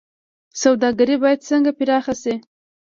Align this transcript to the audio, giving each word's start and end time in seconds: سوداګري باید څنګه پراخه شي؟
سوداګري 0.61 1.15
باید 1.23 1.45
څنګه 1.49 1.71
پراخه 1.77 2.13
شي؟ 2.21 2.33